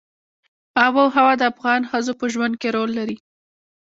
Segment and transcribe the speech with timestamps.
[0.85, 3.17] آب وهوا د افغان ښځو په ژوند کې رول لري.